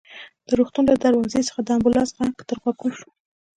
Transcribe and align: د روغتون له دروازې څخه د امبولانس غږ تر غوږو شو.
د 0.47 0.49
روغتون 0.59 0.83
له 0.91 0.95
دروازې 1.03 1.41
څخه 1.47 1.59
د 1.63 1.69
امبولانس 1.77 2.11
غږ 2.17 2.33
تر 2.49 2.57
غوږو 2.63 2.89
شو. 2.97 3.09